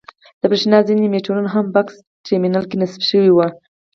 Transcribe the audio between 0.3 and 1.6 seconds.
د برېښنا ځینې مېټرونه